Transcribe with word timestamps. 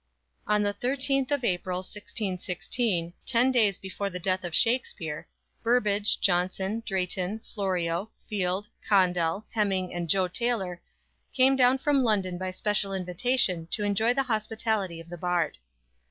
"_On 0.51 0.63
the 0.63 0.73
13th 0.73 1.29
of 1.29 1.43
April, 1.43 1.77
1616, 1.77 3.13
ten 3.23 3.51
days 3.51 3.77
before 3.77 4.09
the 4.09 4.17
death 4.17 4.43
of 4.43 4.55
Shakspere, 4.55 5.27
Burbage, 5.61 6.19
Jonson, 6.19 6.81
Drayton, 6.87 7.39
Florio, 7.53 8.09
Field, 8.27 8.67
Condell, 8.89 9.45
Heming 9.51 9.93
and 9.93 10.09
Jo 10.09 10.27
Taylor 10.27 10.81
came 11.35 11.55
down 11.55 11.77
from 11.77 12.03
London 12.03 12.39
by 12.39 12.49
special 12.49 12.93
invitation 12.95 13.67
to 13.69 13.83
enjoy 13.83 14.15
the 14.15 14.23
hospitality 14.23 14.99
of 14.99 15.07
the 15.07 15.19
Bard. 15.19 15.59